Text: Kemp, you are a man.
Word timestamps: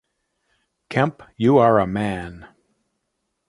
Kemp, 0.89 1.21
you 1.37 1.59
are 1.59 1.77
a 1.77 1.85
man. 1.85 2.47